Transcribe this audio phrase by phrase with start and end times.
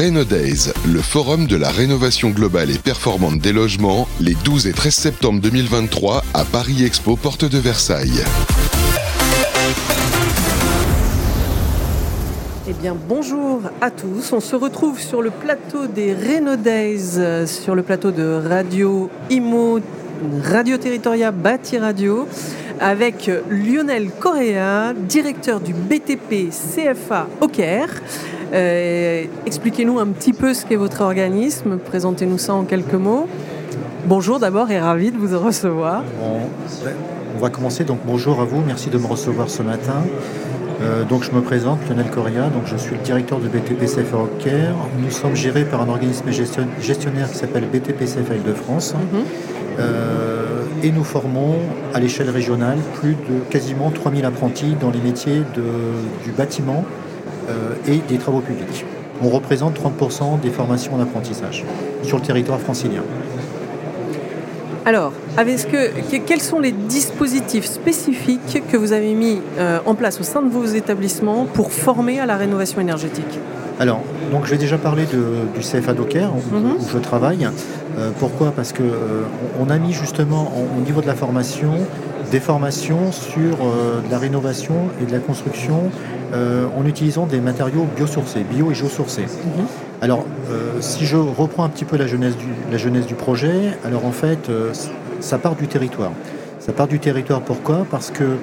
[0.00, 4.94] Days, le forum de la rénovation globale et performante des logements, les 12 et 13
[4.94, 8.24] septembre 2023 à Paris Expo, porte de Versailles.
[12.66, 14.32] Eh bien, bonjour à tous.
[14.32, 19.80] On se retrouve sur le plateau des Days, euh, sur le plateau de Radio Imo,
[20.42, 22.26] Radio Territoria Bâti Radio,
[22.80, 28.00] avec Lionel Correa, directeur du BTP CFA au Caire.
[28.52, 33.28] Euh, expliquez-nous un petit peu ce qu'est votre organisme, présentez-nous ça en quelques mots.
[34.06, 36.02] Bonjour d'abord et ravi de vous recevoir.
[36.20, 40.02] on va commencer, donc bonjour à vous, merci de me recevoir ce matin.
[40.82, 44.74] Euh, donc je me présente, Lionel Correa, je suis le directeur de BTP CFA Caire.
[44.98, 46.30] Nous sommes gérés par un organisme
[46.80, 48.94] gestionnaire qui s'appelle BTP CFA de france
[49.78, 51.56] euh, et nous formons
[51.92, 55.42] à l'échelle régionale plus de quasiment 3000 apprentis dans les métiers
[56.24, 56.84] du bâtiment,
[57.86, 58.84] et des travaux publics.
[59.22, 61.64] On représente 30% des formations en apprentissage
[62.02, 63.02] sur le territoire francilien.
[64.86, 70.22] Alors, que, quels sont les dispositifs spécifiques que vous avez mis euh, en place au
[70.22, 73.38] sein de vos établissements pour former à la rénovation énergétique?
[73.78, 74.00] Alors,
[74.32, 76.76] donc j'ai déjà parlé du CFA Docker où, mhm.
[76.92, 77.46] je travaille.
[77.98, 78.52] Euh, pourquoi?
[78.52, 78.82] Parce qu'on
[79.60, 81.72] on a mis justement au niveau de la formation
[82.30, 83.58] des formations sur
[84.10, 85.90] la rénovation et de la construction
[86.32, 89.22] euh, en utilisant des matériaux biosourcés, bio et géosourcés.
[89.22, 89.66] Mhm.
[90.00, 93.76] Alors, euh, si je reprends un petit peu la jeunesse du, la jeunesse du projet,
[93.84, 94.72] alors en fait, euh,
[95.18, 96.12] ça part du territoire.
[96.60, 97.84] Ça part du territoire pourquoi?
[97.90, 98.36] Parce que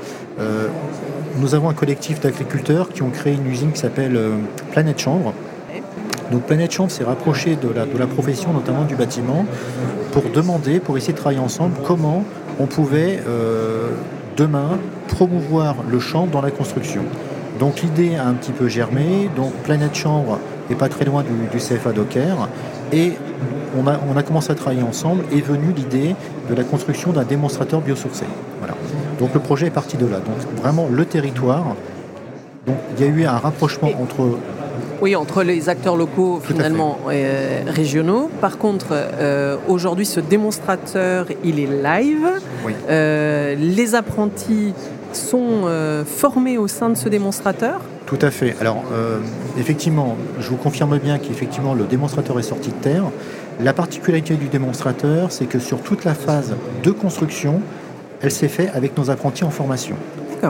[1.40, 4.20] nous avons un collectif d'agriculteurs qui ont créé une usine qui s'appelle
[4.72, 5.34] Planète Chambre.
[6.32, 9.46] Donc Planète Chambre s'est rapproché de la, de la profession, notamment du bâtiment,
[10.12, 12.24] pour demander, pour essayer de travailler ensemble, comment
[12.60, 13.20] on pouvait
[14.36, 14.78] demain
[15.08, 17.04] promouvoir le champ dans la construction.
[17.60, 19.30] Donc l'idée a un petit peu germé.
[19.36, 22.50] Donc Planète Chambre n'est pas très loin du, CFA Docker.
[22.92, 23.14] Et
[23.78, 25.24] on a, on a, commencé à travailler ensemble.
[25.34, 26.16] Est venue l'idée
[26.50, 28.26] de la construction d'un démonstrateur biosourcé.
[28.60, 28.76] Voilà.
[29.20, 30.18] Donc le projet est parti de là.
[30.18, 31.76] Donc vraiment le territoire.
[32.66, 34.38] Donc il y a eu un rapprochement entre
[35.02, 38.30] oui, entre les acteurs locaux finalement euh, régionaux.
[38.42, 42.28] Par contre, euh, aujourd'hui, ce démonstrateur, il est live.
[42.90, 44.74] Euh, les apprentis
[45.14, 45.64] sont
[46.06, 48.56] formés au sein de ce démonstrateur Tout à fait.
[48.60, 48.84] Alors,
[49.58, 53.04] effectivement, je vous confirme bien qu'effectivement, le démonstrateur est sorti de terre.
[53.60, 57.62] La particularité du démonstrateur, c'est que sur toute la phase de construction,
[58.22, 59.96] elle s'est faite avec nos apprentis en formation.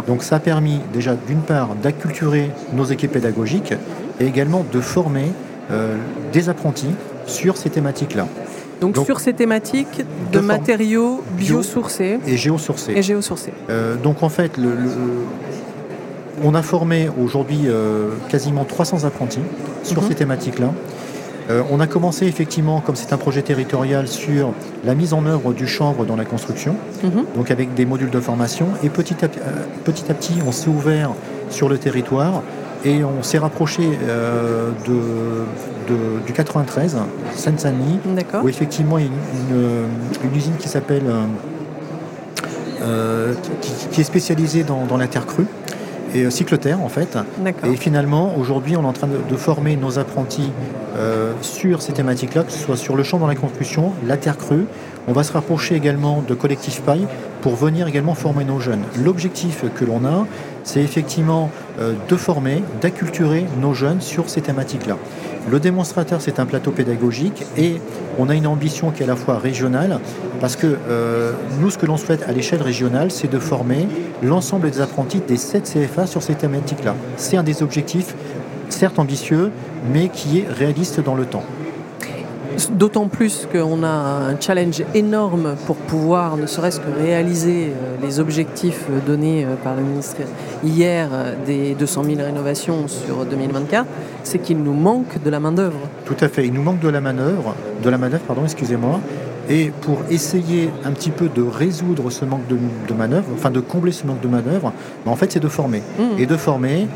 [0.06, 3.74] Donc ça a permis déjà d'une part d'acculturer nos équipes pédagogiques
[4.20, 5.32] et également de former
[5.72, 5.96] euh,
[6.34, 6.94] des apprentis
[7.26, 8.28] sur ces thématiques-là.
[8.80, 12.94] Donc, sur ces thématiques de, matériaux biosourcés et géosourcés.
[12.96, 13.54] Et géosourcés.
[13.70, 14.70] Euh, donc en fait, le,
[16.44, 19.42] on a formé aujourd'hui euh, quasiment 300 apprentis
[19.84, 20.08] sur mhm.
[20.08, 20.72] ces thématiques-là.
[21.50, 24.54] Euh, on a commencé effectivement, comme c'est un projet territorial, sur
[24.84, 27.26] la mise en œuvre du chanvre dans la construction, mhm.
[27.36, 28.68] donc avec des modules de formation.
[28.84, 31.12] Et petit à, petit, à petit, on s'est ouvert
[31.50, 32.42] sur le territoire
[32.84, 33.82] et on s'est rapproché
[34.88, 35.46] de,
[36.26, 36.98] du 93,
[37.36, 38.00] Seine-Saint-Denis,
[38.44, 39.12] où effectivement il y a
[39.52, 41.24] une, usine qui s'appelle, euh,
[42.82, 43.34] euh,
[43.92, 45.48] qui, est spécialisée dans, la terre crue
[46.14, 47.18] et euh, cycloterre en fait.
[47.66, 50.52] Et finalement, aujourd'hui, on est en train de, former nos apprentis
[51.42, 54.66] sur ces thématiques-là, que ce soit sur le champ dans la construction, la terre crue.
[55.08, 57.06] On va se rapprocher également de Collectif Paille
[57.42, 58.82] pour venir également former nos jeunes.
[58.98, 60.26] L'objectif que l'on a,
[60.68, 64.98] c'est effectivement de former, d'acculturer nos jeunes sur ces thématiques-là.
[65.50, 67.80] Le démonstrateur, c'est un plateau pédagogique et
[68.20, 70.00] on a une ambition qui est à la fois régionale,
[70.42, 73.88] parce que euh, nous, ce que l'on souhaite à l'échelle régionale, c'est de former
[74.22, 76.96] l'ensemble des apprentis des 7 CFA sur ces thématiques-là.
[77.16, 78.14] C'est un des objectifs,
[78.68, 79.52] certes ambitieux,
[79.94, 81.44] mais qui est réaliste dans le temps.
[82.72, 88.20] D'autant plus qu'on a un challenge énorme pour pouvoir ne serait-ce que réaliser euh, les
[88.20, 90.22] objectifs donnés euh, par le ministre
[90.64, 93.86] hier euh, des 200 000 rénovations sur 2024,
[94.24, 95.78] c'est qu'il nous manque de la main-d'œuvre.
[96.06, 97.54] Tout à fait, il nous manque de la main-d'œuvre,
[97.84, 99.02] de la main-d'œuvre, pardon, excusez-moi.
[99.50, 103.60] Et pour essayer un petit peu de résoudre ce manque de, de manœuvre, enfin de
[103.60, 104.74] combler ce manque de manœuvre,
[105.06, 105.84] ben, en fait c'est de former.
[106.00, 106.20] Mmh.
[106.20, 106.88] Et de former,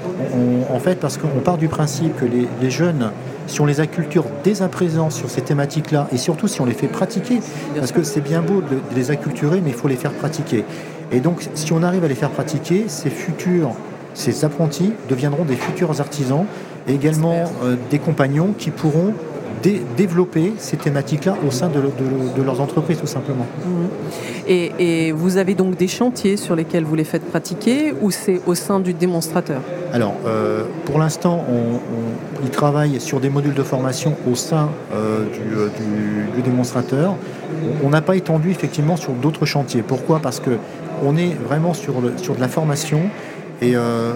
[0.70, 3.12] en fait, parce qu'on part du principe que les jeunes
[3.52, 6.74] si on les acculture dès à présent sur ces thématiques-là, et surtout si on les
[6.74, 7.40] fait pratiquer,
[7.76, 10.64] parce que c'est bien beau de les acculturer, mais il faut les faire pratiquer.
[11.12, 13.76] Et donc, si on arrive à les faire pratiquer, ces futurs,
[14.14, 16.46] ces apprentis deviendront des futurs artisans
[16.88, 19.14] et également euh, des compagnons qui pourront
[19.98, 23.46] développer ces thématiques-là au sein de, leurs entreprises, tout simplement.
[23.66, 23.88] Mhm.
[24.48, 28.56] Et, vous avez donc des chantiers sur lesquels vous les faites pratiquer ou c'est au
[28.56, 29.62] sein du démonstrateur?
[29.94, 31.80] Alors, euh, pour l'instant, on,
[32.44, 35.26] ils travaillent sur des modules de formation au sein euh,
[36.36, 37.16] du, démonstrateur.
[37.84, 39.84] On n'a pas étendu effectivement sur d'autres chantiers.
[39.84, 40.20] Pourquoi?
[40.20, 40.58] Parce que
[41.04, 43.02] on est vraiment sur, sur de la formation
[43.62, 44.14] et euh,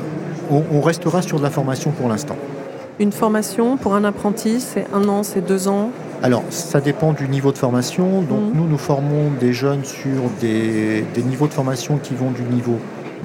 [0.50, 2.36] on restera sur de la formation pour l'instant.
[3.00, 5.90] Une formation pour un apprenti, c'est un an, c'est deux ans
[6.24, 8.22] alors, ça dépend du niveau de formation.
[8.22, 8.52] Donc, mhm.
[8.56, 12.80] nous, nous formons des jeunes sur des, niveaux de formation qui vont du niveau,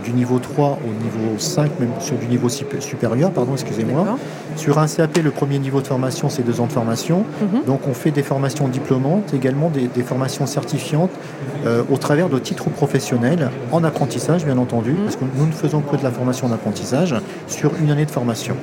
[0.05, 4.19] du niveau 3 au niveau 5, même sur du niveau supérieur, pardon, excusez-moi.
[4.56, 7.25] Sur un CAP, le premier niveau de formation, c'est deux ans de formation.
[7.40, 7.64] Mhm.
[7.67, 11.12] Donc, on fait des formations diplômantes, également des, formations certifiantes
[11.64, 15.05] euh, au travers de titres professionnels, en apprentissage, bien entendu, mhm.
[15.05, 17.14] parce que nous ne faisons que de la formation en apprentissage
[17.46, 18.56] sur une année de formation.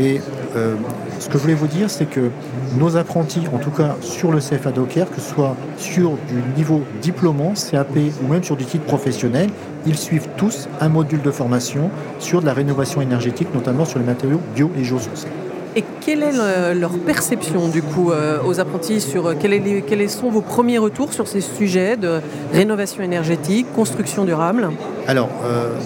[0.00, 0.20] Et
[0.56, 0.74] euh,
[1.18, 2.30] ce que je voulais vous dire, c'est que
[2.78, 6.82] nos apprentis, en tout cas sur le CFA Docker, que ce soit sur du niveau
[7.02, 9.50] diplômant, CAP ou même sur du titre professionnel,
[9.86, 14.06] ils suivent tous un module de formation sur de la rénovation énergétique, notamment sur les
[14.06, 15.28] matériaux bio et géosourcés.
[15.76, 20.40] Et quelle est leur perception du coup euh, aux apprentis sur euh, quels sont vos
[20.40, 22.20] premiers retours sur ces sujets de
[22.52, 24.70] rénovation énergétique, construction durable?
[25.06, 25.28] Alors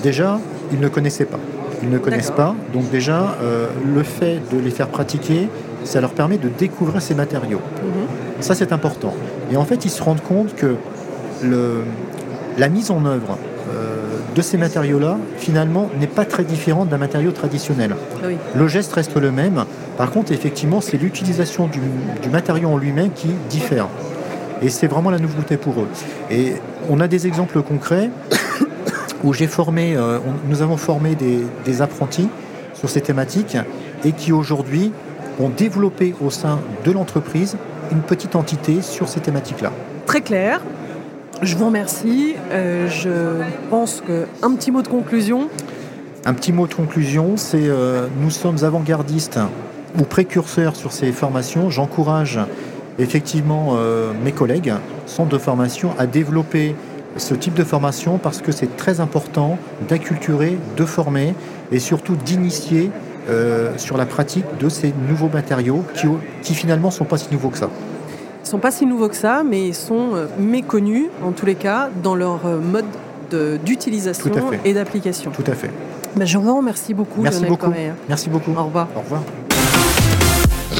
[0.02, 0.38] déjà,
[0.72, 1.38] ils ne connaissaient pas
[1.84, 2.54] ils ne connaissent pas.
[2.72, 5.48] Donc déjà, euh, le fait de les faire pratiquer,
[5.84, 7.60] ça leur permet de découvrir ces matériaux.
[7.82, 8.42] Mhm.
[8.42, 9.14] Ça, c'est important.
[9.52, 10.76] Et en fait, ils se rendent compte que
[12.56, 13.36] la mise en œuvre
[13.74, 13.96] euh,
[14.34, 17.94] de ces matériaux-là, finalement, n'est pas très différente d'un matériau traditionnel.
[18.22, 19.64] Ah le geste reste le même.
[19.98, 21.80] Par contre, effectivement, c'est l'utilisation du,
[22.22, 23.88] du matériau en lui-même qui diffère.
[24.62, 25.88] Et c'est vraiment la nouveauté pour eux.
[26.30, 26.54] Et
[26.88, 28.10] on a des exemples concrets
[29.24, 30.18] où j'ai formé, euh,
[30.48, 32.28] nous avons formé des, apprentis
[32.74, 33.56] sur ces thématiques
[34.04, 34.92] et qui aujourd'hui
[35.40, 37.56] ont développé au sein de l'entreprise
[37.90, 39.72] une petite entité sur ces thématiques-là.
[40.06, 40.60] Très clair.
[41.42, 42.34] Je vous remercie.
[42.52, 45.48] Euh, je pense qu'un petit mot de conclusion.
[46.26, 49.40] Un petit mot de conclusion, c'est euh, nous sommes avant-gardistes
[49.98, 51.70] ou précurseurs sur ces formations.
[51.70, 52.38] J'encourage
[52.98, 53.76] effectivement
[54.24, 54.72] mes collègues,
[55.06, 56.74] centres de formation, à développer
[57.16, 59.58] ce type de formation parce que c'est très important
[59.88, 61.34] d'acculturer, de former
[61.72, 62.90] et surtout d'initier
[63.28, 66.06] euh, sur la pratique de ces nouveaux matériaux qui,
[66.42, 67.70] qui finalement ne sont pas si nouveaux que ça.
[68.44, 71.46] Ils ne sont pas si nouveaux que ça, mais ils sont euh, méconnus, en tous
[71.46, 72.84] les cas, dans leur euh, mode
[73.64, 74.30] d'utilisation
[74.64, 75.32] et d'application.
[75.32, 75.70] Tout à fait.
[76.14, 77.22] Ben, je vous remercie beaucoup.
[77.22, 77.72] Merci beaucoup.
[78.08, 78.52] Merci beaucoup.
[78.52, 78.86] Au revoir.
[78.94, 79.22] Au revoir.